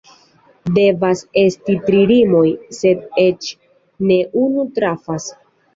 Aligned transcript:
Devas 0.77 1.21
esti 1.41 1.75
tri 1.91 2.01
rimoj, 2.13 2.43
sed 2.81 3.07
eĉ 3.29 3.55
ne 4.11 4.21
unu 4.47 4.71
trafas. 4.81 5.35